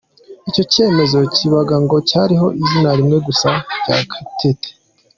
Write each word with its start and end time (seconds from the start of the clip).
Icyo 0.49 0.63
cyemezo 0.73 1.17
kikaba 1.35 1.75
ngo 1.83 1.95
cyariho 2.09 2.47
izina 2.61 2.89
rimwe 2.97 3.17
gusa 3.27 3.49
rya 3.81 3.97
Kateete. 4.11 4.69